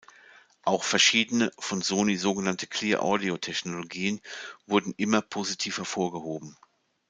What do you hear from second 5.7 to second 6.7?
hervorgehoben.